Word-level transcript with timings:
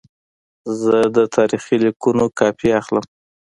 زه 0.81 0.97
د 1.15 1.17
تاریخي 1.35 1.75
لیکونو 1.85 2.25
کاپي 2.39 2.69
اخلم. 2.79 3.05